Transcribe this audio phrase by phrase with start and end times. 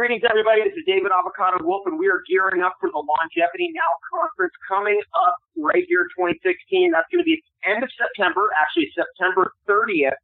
[0.00, 0.64] Greetings, everybody.
[0.64, 4.56] This is David Avocado Wolfe, and we are gearing up for the Longevity Now conference
[4.64, 6.88] coming up right here, 2016.
[6.88, 7.36] That's going to be
[7.68, 10.16] end of September, actually September 30th,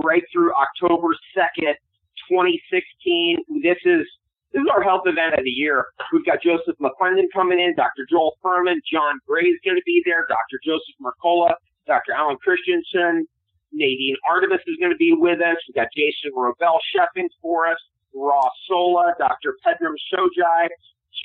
[0.00, 1.76] right through October 2nd,
[2.24, 3.60] 2016.
[3.60, 4.08] This is
[4.56, 5.92] this is our health event of the year.
[6.08, 8.08] We've got Joseph McClendon coming in, Dr.
[8.08, 10.56] Joel Fuhrman, John Gray is going to be there, Dr.
[10.64, 11.52] Joseph Mercola,
[11.84, 12.16] Dr.
[12.16, 13.28] Alan Christianson,
[13.76, 15.60] Nadine Artemis is going to be with us.
[15.68, 17.76] We've got Jason Wrobel chefing for us.
[18.18, 19.54] Ross Sola, Dr.
[19.64, 20.68] Pedram Shojai,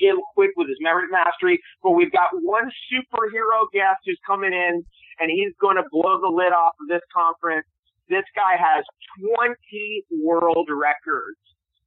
[0.00, 1.60] Jim Kwik with his memory mastery.
[1.82, 4.84] But we've got one superhero guest who's coming in
[5.20, 7.66] and he's going to blow the lid off of this conference.
[8.08, 8.84] This guy has
[9.20, 11.38] 20 world records.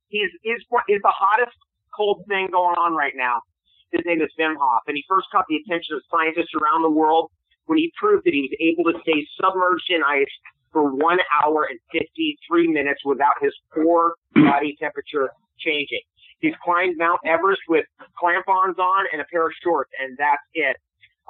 [0.10, 1.56] He's, he's the hottest
[1.96, 3.42] cold thing going on right now.
[3.92, 6.92] His name is Wim Hof, and he first caught the attention of scientists around the
[6.92, 7.32] world
[7.68, 10.32] when he proved that he was able to stay submerged in ice
[10.78, 16.06] for one hour and 53 minutes without his core body temperature changing.
[16.40, 20.78] He's climbed Mount Everest with clamp-ons on and a pair of shorts, and that's it.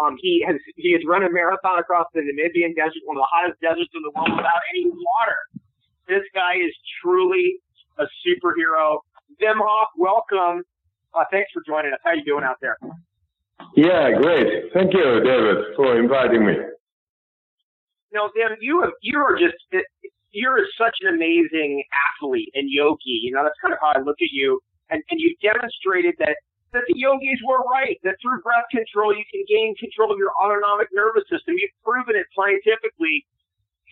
[0.04, 3.32] Um, he has he has run a marathon across the Namibian desert, one of the
[3.32, 5.40] hottest deserts in the world, without any water.
[6.12, 7.56] This guy is truly
[7.98, 9.00] a superhero.
[9.40, 10.62] Hof, welcome.
[11.16, 12.00] Uh, thanks for joining us.
[12.04, 12.78] How are you doing out there?
[13.76, 14.74] Yeah, great.
[14.74, 16.54] Thank you, David, for inviting me.
[18.12, 19.58] No, Wim, you have, you are just
[20.32, 21.84] you're such an amazing
[22.22, 23.20] athlete and yogi.
[23.24, 24.60] You know, that's kind of how I look at you.
[24.90, 26.38] And and you demonstrated that
[26.74, 28.00] that the yogis were right.
[28.04, 31.56] That through breath control you can gain control of your autonomic nervous system.
[31.60, 33.26] You've proven it scientifically.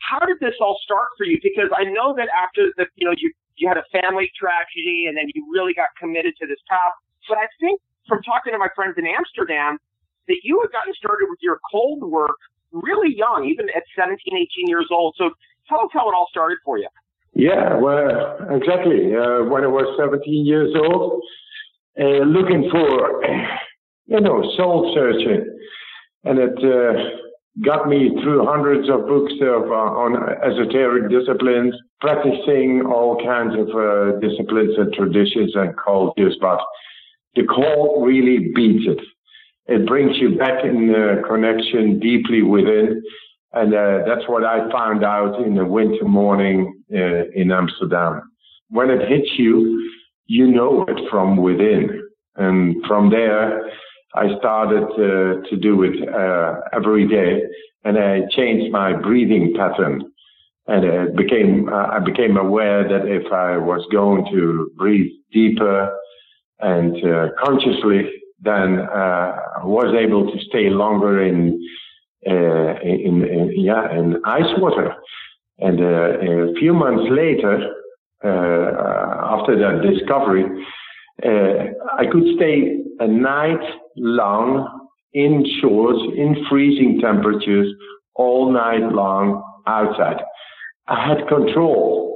[0.03, 1.39] How did this all start for you?
[1.41, 5.15] Because I know that after the you know you you had a family tragedy and
[5.15, 6.95] then you really got committed to this path.
[7.27, 9.79] But I think from talking to my friends in Amsterdam
[10.27, 12.37] that you had gotten started with your cold work
[12.83, 15.15] really young, even at 17, 18 years old.
[15.17, 15.31] So
[15.69, 16.87] tell us how it all started for you.
[17.33, 19.15] Yeah, well, exactly.
[19.15, 21.21] Uh, when I was 17 years old,
[21.99, 23.23] uh, looking for,
[24.05, 25.51] you know, soul searching.
[26.23, 32.83] And it uh, got me through hundreds of books of, uh, on esoteric disciplines, practicing
[32.85, 36.37] all kinds of uh, disciplines and traditions and cultures.
[36.41, 36.59] But
[37.35, 38.99] the call really beats it.
[39.67, 43.01] It brings you back in uh, connection deeply within.
[43.53, 48.21] And uh, that's what I found out in a winter morning uh, in Amsterdam.
[48.69, 49.91] When it hits you,
[50.27, 52.01] you know it from within.
[52.35, 53.61] And from there,
[54.13, 57.41] I started uh, to do it uh, every day.
[57.83, 60.11] And I changed my breathing pattern.
[60.67, 65.95] And it became, uh, I became aware that if I was going to breathe deeper
[66.59, 66.95] and
[67.43, 68.09] consciously,
[68.39, 71.59] then uh, was able to stay longer in,
[72.27, 74.93] uh, in, in, yeah in ice water.
[75.59, 77.73] And uh, a few months later,
[78.23, 80.43] uh, after that discovery,
[81.23, 83.63] uh, I could stay a night
[83.95, 87.73] long in shorts in freezing temperatures
[88.15, 90.21] all night long outside.
[90.87, 92.14] I had control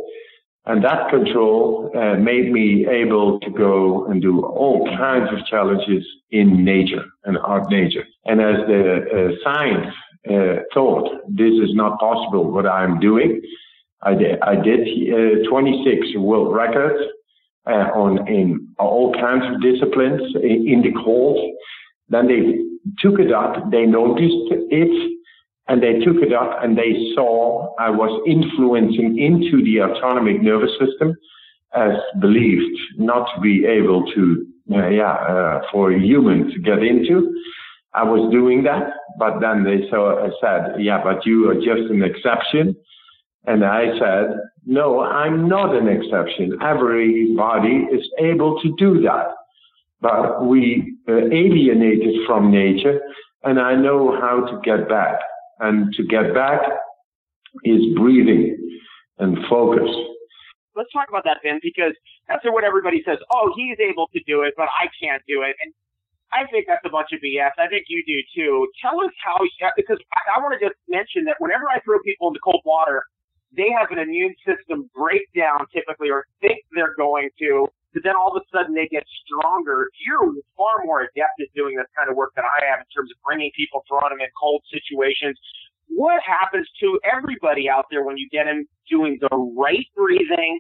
[0.69, 6.05] and that control uh, made me able to go and do all kinds of challenges
[6.29, 8.03] in nature and art nature.
[8.25, 9.87] And as the uh, science
[10.29, 13.41] uh, thought this is not possible, what I'm doing,
[14.03, 14.81] I did, I did
[15.11, 17.03] uh, 26 world records
[17.65, 21.51] uh, on in all kinds of disciplines in, in the cold.
[22.09, 22.41] Then they
[22.99, 25.18] took it up, they noticed it,
[25.69, 30.71] and they took it up and they saw I was influencing into the autonomic nervous
[30.79, 31.15] system
[31.75, 36.83] as believed not to be able to, uh, yeah, uh, for a human to get
[36.83, 37.31] into.
[37.93, 41.91] I was doing that, but then they saw, uh, said, yeah, but you are just
[41.91, 42.75] an exception.
[43.45, 46.57] And I said, no, I'm not an exception.
[46.61, 49.27] Everybody is able to do that.
[50.01, 53.01] But we uh, alienated from nature
[53.43, 55.19] and I know how to get back.
[55.59, 56.61] And to get back
[57.63, 58.57] is breathing
[59.17, 59.89] and focus.
[60.75, 61.93] Let's talk about that, Ben, because
[62.27, 63.17] that's what everybody says.
[63.31, 65.55] Oh, he's able to do it, but I can't do it.
[65.63, 65.73] And
[66.31, 67.51] I think that's a bunch of BS.
[67.57, 68.67] I think you do too.
[68.81, 69.37] Tell us how,
[69.75, 73.03] because I, I want to just mention that whenever I throw people into cold water,
[73.55, 78.35] they have an immune system breakdown typically, or think they're going to but then all
[78.35, 79.89] of a sudden they get stronger.
[80.05, 83.09] You're far more adept at doing this kind of work than I am in terms
[83.11, 85.39] of bringing people, throwing them in cold situations.
[85.89, 90.59] What happens to everybody out there when you get them doing the right breathing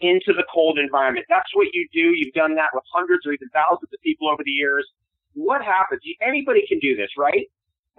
[0.00, 1.26] into the cold environment?
[1.28, 2.16] That's what you do.
[2.16, 4.88] You've done that with hundreds or even thousands of people over the years.
[5.34, 6.00] What happens?
[6.22, 7.46] Anybody can do this, right?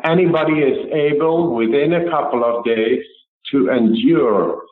[0.03, 3.03] Anybody is able within a couple of days
[3.51, 4.63] to endure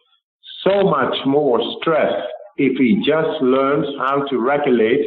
[0.63, 2.23] so much more stress
[2.59, 5.05] if he just learns how to regulate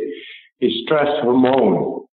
[0.58, 2.06] his stress hormone,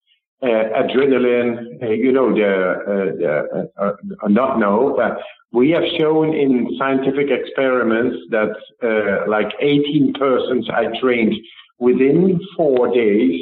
[0.42, 3.92] uh, adrenaline, uh, you know, the, uh, the uh,
[4.22, 5.18] uh, not know, but
[5.52, 8.50] we have shown in scientific experiments that
[8.82, 11.34] uh, like 18 persons I trained
[11.78, 13.40] within four days,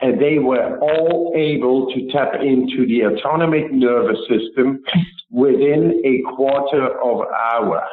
[0.00, 4.82] and they were all able to tap into the autonomic nervous system
[5.30, 7.86] within a quarter of hour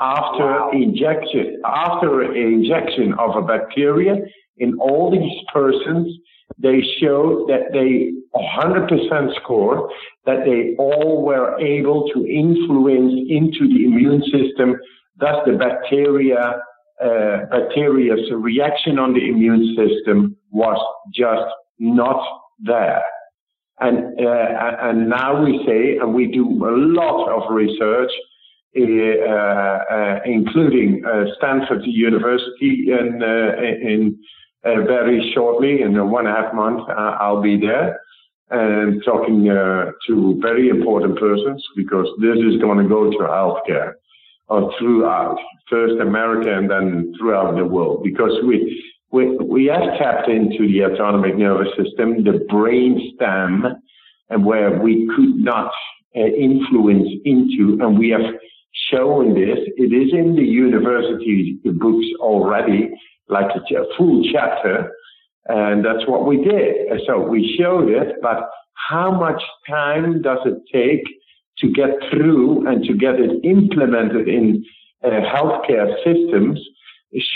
[0.00, 0.70] after wow.
[0.72, 4.16] injection after injection of a bacteria
[4.56, 6.16] in all these persons
[6.58, 9.90] they showed that they 100% scored
[10.26, 14.76] that they all were able to influence into the immune system
[15.18, 16.56] thus the bacteria
[17.02, 20.78] uh, bacteria's reaction on the immune system was
[21.14, 21.46] just
[21.78, 22.22] not
[22.58, 23.02] there
[23.80, 28.10] and uh, and now we say and we do a lot of research
[28.72, 33.20] Eh, eh, eh, including uh, Stanford University in,
[33.82, 34.16] in
[34.62, 37.98] very shortly, in one and a half months, I'll be there.
[38.50, 43.94] And talking to very important persons because this is going to go to healthcare
[44.48, 45.38] or throughout,
[45.68, 50.84] first America and then throughout the world, because we we we have tapped into the
[50.84, 53.64] autonomic nervous system, the brain stem,
[54.28, 55.72] and where we could not
[56.16, 58.34] uh, influence into, and we have
[58.90, 59.58] showing this.
[59.76, 62.90] It is in the university books already,
[63.28, 64.92] like a full chapter,
[65.46, 67.00] and that's what we did.
[67.06, 68.50] So we showed it, but
[68.88, 71.06] how much time does it take
[71.58, 74.64] to get through and to get it implemented in
[75.04, 76.60] uh, healthcare systems?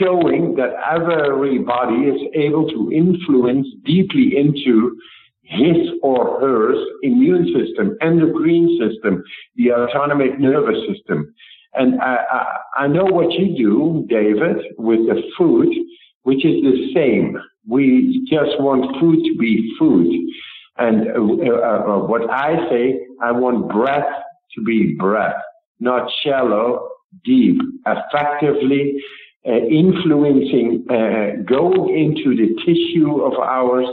[0.00, 4.96] Showing that everybody is able to influence deeply into
[5.44, 9.22] his or her immune system, endocrine system,
[9.56, 11.32] the autonomic nervous system.
[11.74, 15.68] And I, I, I, know what you do, David, with the food,
[16.22, 17.36] which is the same.
[17.68, 20.06] We just want food to be food.
[20.76, 24.08] And uh, uh, uh what I say, I want breath
[24.54, 25.36] to be breath,
[25.80, 26.88] not shallow,
[27.24, 28.96] deep, effectively
[29.46, 33.86] uh, influencing, uh, going into the tissue of ours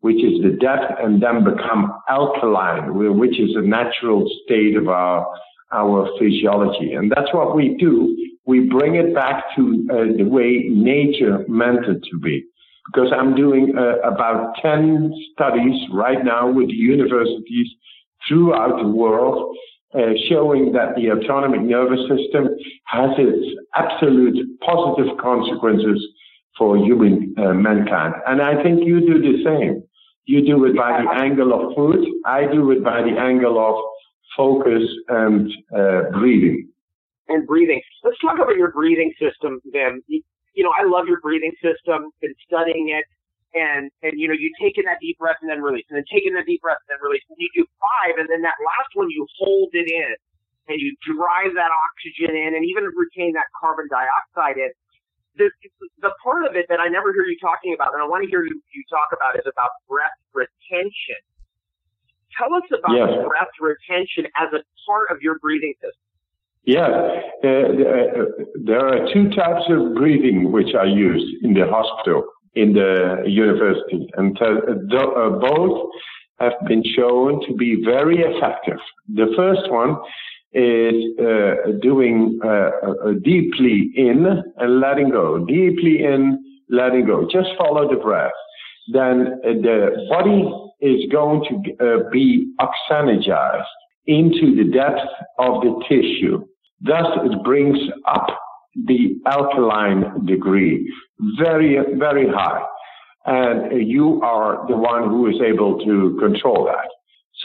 [0.00, 5.26] which is the depth, and then become alkaline, which is a natural state of our
[5.72, 6.92] our physiology.
[6.92, 8.16] And that's what we do.
[8.46, 12.44] We bring it back to uh, the way nature meant it to be.
[12.86, 17.66] Because I'm doing uh, about 10 studies right now with universities
[18.28, 19.56] throughout the world
[19.94, 22.48] uh, showing that the autonomic nervous system
[22.84, 26.00] has its absolute positive consequences
[26.58, 28.14] for human uh, mankind.
[28.26, 29.82] And I think you do the same.
[30.24, 32.04] You do it by the angle of food.
[32.24, 33.76] I do it by the angle of
[34.36, 36.68] focus and uh, breathing.
[37.28, 37.80] And breathing.
[38.04, 40.02] Let's talk about your breathing system, then.
[40.08, 42.10] You know, I love your breathing system.
[42.22, 43.04] Been studying it,
[43.54, 46.08] and and you know, you take in that deep breath and then release, and then
[46.10, 47.22] take in that deep breath and then release.
[47.28, 50.10] And you do five, and then that last one you hold it in,
[50.70, 54.72] and you drive that oxygen in, and even retain that carbon dioxide in
[55.36, 55.50] the,
[56.00, 58.30] the part of it that I never hear you talking about, and I want to
[58.30, 61.20] hear you, you talk about, is about breath retention.
[62.36, 63.08] Tell us about yes.
[63.24, 66.06] breath retention as a part of your breathing system.
[66.64, 66.90] Yeah,
[67.44, 68.24] uh, uh,
[68.64, 74.10] there are two types of breathing which are used in the hospital, in the university,
[74.16, 75.90] and uh, uh both
[76.40, 78.78] have been shown to be very effective.
[79.14, 79.96] The first one
[80.52, 84.26] is uh, doing uh, uh, deeply in
[84.56, 87.28] and letting go, deeply in, letting go.
[87.30, 88.32] Just follow the breath.
[88.92, 90.48] Then the body
[90.80, 93.64] is going to be oxygenized
[94.06, 95.00] into the depth
[95.38, 96.44] of the tissue.
[96.80, 98.26] Thus, it brings up
[98.86, 100.88] the alkaline degree
[101.38, 102.62] very, very high.
[103.24, 106.88] And you are the one who is able to control that.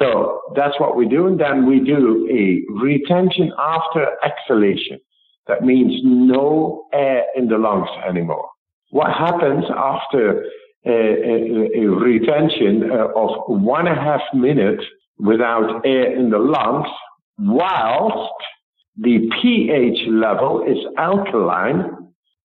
[0.01, 1.27] So that's what we do.
[1.27, 4.99] And then we do a retention after exhalation.
[5.47, 8.49] That means no air in the lungs anymore.
[8.89, 10.43] What happens after
[10.85, 14.83] a, a, a retention uh, of one and a half minutes
[15.19, 16.87] without air in the lungs,
[17.37, 18.33] whilst
[18.97, 21.83] the pH level is alkaline,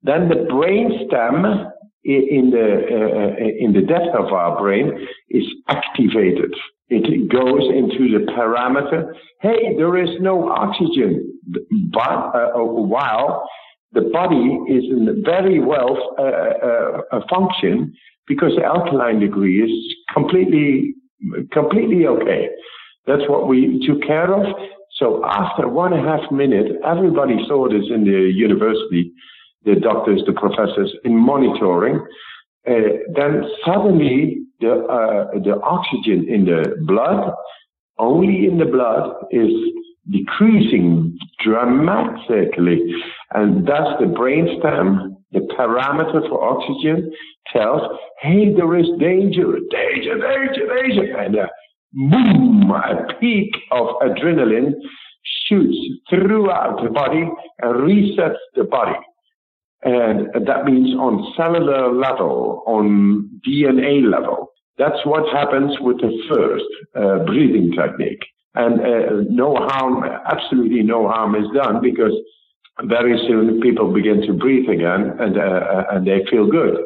[0.02, 1.72] then the brain stem
[2.06, 4.92] in the uh, uh, in the depth of our brain
[5.30, 6.54] is activated.
[6.88, 11.36] It goes into the parameter, hey, there is no oxygen,
[11.92, 13.48] but uh, uh, while
[13.92, 17.92] the body is in very well uh, uh, function
[18.28, 20.94] because the alkaline degree is completely,
[21.50, 22.48] completely okay.
[23.06, 24.54] That's what we took care of.
[24.98, 29.12] So after one and a half minute, everybody saw this in the university.
[29.66, 31.96] The doctors, the professors in monitoring,
[32.66, 32.73] uh,
[33.14, 37.35] then suddenly the uh, the oxygen in the blood,
[37.99, 39.52] only in the blood, is
[40.11, 42.80] decreasing dramatically,
[43.35, 47.12] and thus the brainstem, the parameter for oxygen,
[47.52, 47.82] tells,
[48.20, 51.46] "Hey, there is danger, danger, danger, danger," and uh,
[51.92, 54.75] boom, a peak of adrenaline
[55.46, 55.76] shoots
[56.08, 57.28] throughout the body
[57.62, 58.96] and resets the body.
[59.83, 64.50] And that means on cellular level, on DNA level.
[64.78, 66.64] That's what happens with the first
[66.95, 68.23] uh, breathing technique.
[68.54, 72.12] And uh, no harm, absolutely no harm is done because
[72.85, 76.76] very soon people begin to breathe again and, uh, uh and they feel good.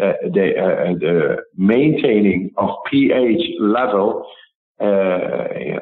[0.00, 4.26] Uh, they, uh, the maintaining of pH level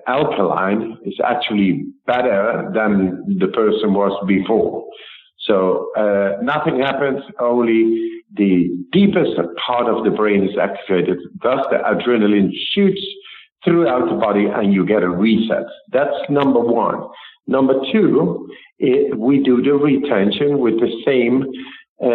[0.09, 4.85] alkaline is actually better than the person was before.
[5.49, 9.33] So uh, nothing happens, only the deepest
[9.67, 11.19] part of the brain is activated.
[11.43, 13.01] Thus, the adrenaline shoots
[13.65, 15.65] throughout the body and you get a reset.
[15.91, 17.09] That's number one.
[17.47, 21.45] Number two, it, we do the retention with the same
[22.01, 22.09] uh,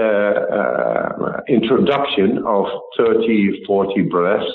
[0.55, 4.51] uh, introduction of 30, 40 breaths,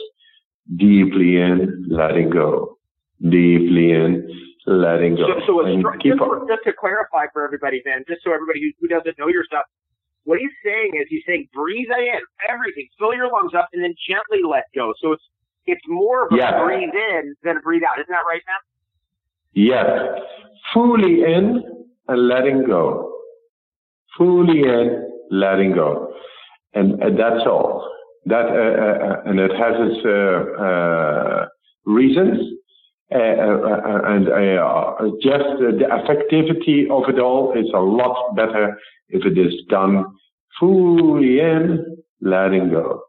[0.76, 2.78] deeply in, letting go,
[3.20, 5.25] deeply in, letting go.
[5.47, 8.89] So, so just, for, just, to clarify for everybody, then, just so everybody who, who
[8.89, 9.65] doesn't know your stuff,
[10.25, 13.95] what he's saying is he's saying breathe in everything, fill your lungs up, and then
[14.07, 14.93] gently let go.
[15.01, 15.23] So it's
[15.67, 16.53] it's more of a yes.
[16.63, 17.99] breathe in than a breathe out.
[17.99, 18.63] Isn't that right, Matt?
[19.53, 19.87] Yes,
[20.73, 21.63] fully in
[22.09, 23.15] and letting go,
[24.17, 26.13] fully in, letting go,
[26.75, 27.91] and, and that's all.
[28.27, 31.47] That uh, uh, uh and it has its uh, uh
[31.87, 32.58] reasons
[33.11, 39.25] Uh, uh, and uh, just the effectivity of it all is a lot better if
[39.25, 40.05] it is done
[40.61, 43.03] fully in, letting go.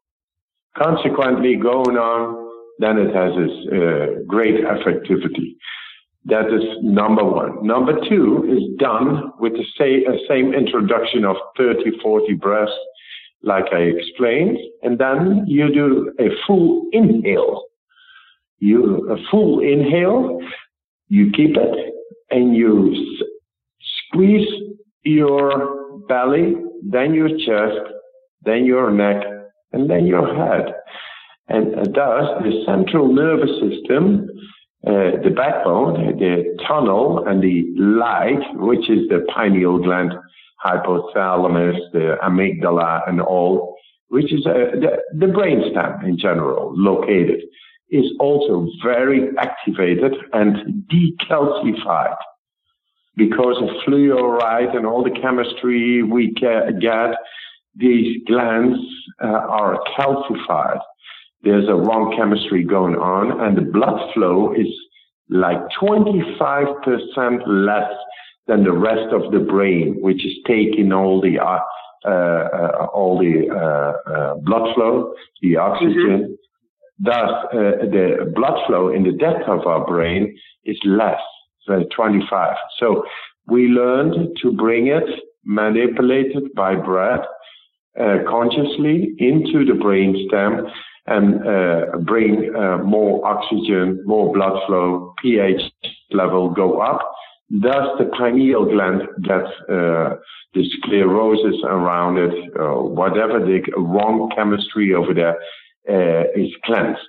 [0.78, 5.56] Consequently, going on, then it has its uh, great effectivity.
[6.26, 7.68] That is number one.
[7.68, 12.72] Number two is done with the same introduction of 30, 40 breaths,
[13.44, 17.64] like I explained, and then you do a full inhale
[18.60, 20.40] you a full inhale,
[21.08, 21.94] you keep it,
[22.30, 23.28] and you s-
[24.08, 24.48] squeeze
[25.04, 27.94] your belly, then your chest,
[28.44, 29.24] then your neck,
[29.72, 30.74] and then your head.
[31.48, 34.30] And thus, the central nervous system,
[34.86, 40.14] uh, the backbone, the tunnel, and the light, which is the pineal gland,
[40.66, 43.76] hypothalamus, the amygdala, and all,
[44.10, 47.42] which is uh, the, the brainstem in general, located
[47.92, 52.16] is also very activated and decalcified
[53.16, 57.16] because of fluoride and all the chemistry we get.
[57.76, 58.80] These glands
[59.24, 60.80] uh, are calcified.
[61.44, 64.68] There's a wrong chemistry going on, and the blood flow is
[65.30, 67.92] like 25% less
[68.48, 71.60] than the rest of the brain, which is taking all the uh,
[72.10, 76.34] uh, all the uh, uh, blood flow, the oxygen, mm-hmm.
[77.00, 81.22] Thus, uh, the blood flow in the depth of our brain is less
[81.66, 82.56] than 25.
[82.78, 83.06] So
[83.48, 85.08] we learned to bring it
[85.46, 87.26] manipulated by breath
[88.00, 90.68] uh, consciously into the brain stem
[91.08, 95.62] and uh, bring uh, more oxygen, more blood flow, pH
[96.12, 97.00] level go up.
[97.50, 100.18] Thus, the pineal gland gets uh,
[100.54, 105.36] the sclerosis around it, whatever the wrong chemistry over there uh,
[105.88, 107.00] is cleansed.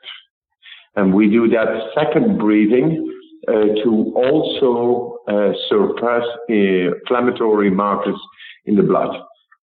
[0.97, 3.07] And we do that second breathing
[3.49, 8.21] uh, to also uh, suppress inflammatory markers
[8.67, 9.17] in the blood.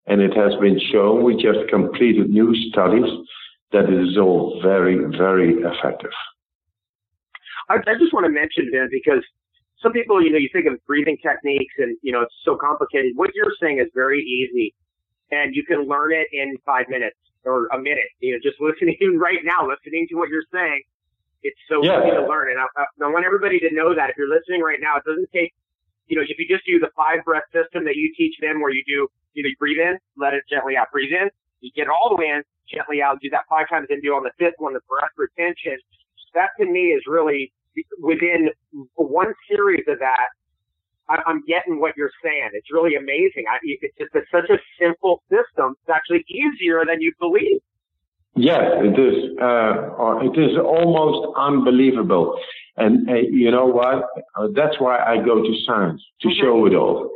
[0.06, 3.10] And it has been shown, we just completed new studies,
[3.72, 6.12] that it is all very, very effective.
[7.68, 9.24] I, I just want to mention, Ben, because
[9.82, 13.12] some people, you know, you think of breathing techniques and, you know, it's so complicated.
[13.16, 14.74] What you're saying is very easy
[15.30, 18.10] and you can learn it in five minutes or a minute.
[18.20, 20.82] You know, just listening right now, listening to what you're saying,
[21.42, 22.00] it's so yeah.
[22.00, 22.50] easy to learn.
[22.50, 25.28] And I, I want everybody to know that if you're listening right now, it doesn't
[25.32, 25.52] take,
[26.08, 28.72] you know, if you just do the five breath system that you teach them, where
[28.72, 31.28] you do, you know, you breathe in, let it gently out, breathe in,
[31.60, 34.24] you get all the way in, gently out, do that five times, then do on
[34.24, 35.76] the fifth one the breath retention.
[36.34, 37.52] That to me is really
[38.00, 38.50] within
[38.94, 40.34] one series of that
[41.08, 42.50] I'm getting what you're saying.
[42.54, 43.44] It's really amazing.
[43.50, 45.76] I, it's just it's such a simple system.
[45.80, 47.60] It's actually easier than you believe.
[48.36, 49.38] Yes, it is.
[49.40, 52.36] Uh, it is almost unbelievable.
[52.76, 54.06] And uh, you know what?
[54.34, 56.42] Uh, that's why I go to science to mm-hmm.
[56.42, 57.10] show it all.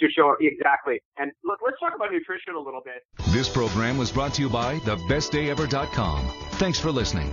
[0.00, 1.00] to show exactly.
[1.16, 3.02] And look, let's talk about nutrition a little bit.
[3.32, 6.28] This program was brought to you by thebestdayever.com.
[6.52, 7.32] Thanks for listening.